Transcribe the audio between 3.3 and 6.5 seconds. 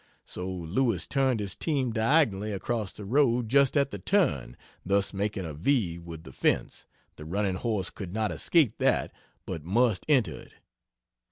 just at the "turn," thus making a V with the